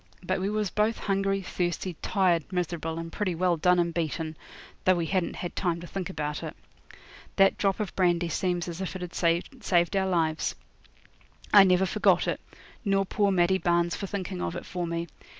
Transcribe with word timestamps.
But 0.23 0.39
we 0.39 0.49
was 0.49 0.71
both 0.71 0.97
hungry, 0.97 1.43
thirsty, 1.43 1.93
tired, 2.01 2.51
miserable, 2.51 2.97
and 2.97 3.11
pretty 3.11 3.35
well 3.35 3.55
done 3.55 3.77
and 3.77 3.93
beaten, 3.93 4.35
though 4.83 4.95
we 4.95 5.05
hadn't 5.05 5.35
had 5.35 5.55
time 5.55 5.79
to 5.79 5.85
think 5.85 6.09
about 6.09 6.41
it. 6.41 6.55
That 7.35 7.55
drop 7.55 7.79
of 7.79 7.95
brandy 7.95 8.27
seemed 8.27 8.67
as 8.67 8.81
if 8.81 8.95
it 8.95 9.01
had 9.03 9.13
saved 9.13 9.95
our 9.95 10.07
lives. 10.07 10.55
I 11.53 11.63
never 11.65 11.85
forgot 11.85 12.27
it, 12.27 12.41
nor 12.83 13.05
poor 13.05 13.29
Maddie 13.29 13.59
Barnes 13.59 13.95
for 13.95 14.07
thinking 14.07 14.41
of 14.41 14.55
it 14.55 14.65
for 14.65 14.87
me. 14.87 15.05